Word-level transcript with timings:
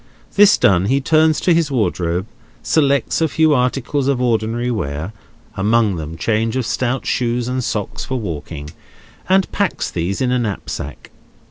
This 0.33 0.57
done, 0.57 0.85
he 0.85 0.99
turns 0.99 1.39
to 1.41 1.53
his 1.53 1.69
wardrobe, 1.69 2.25
selects 2.63 3.21
a 3.21 3.27
few 3.27 3.53
articles 3.53 4.07
of 4.07 4.19
ordinary 4.19 4.71
wear—among 4.71 5.95
them, 5.95 6.17
change 6.17 6.55
of 6.55 6.65
stout 6.65 7.05
shoes 7.05 7.47
and 7.47 7.63
socks 7.63 8.03
for 8.03 8.17
walking—and 8.19 9.51
packs 9.51 9.91
these 9.91 10.19
in 10.19 10.31
a 10.31 10.39
knapsack. 10.39 11.11